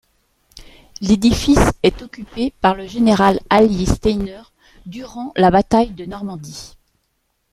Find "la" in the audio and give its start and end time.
5.35-5.51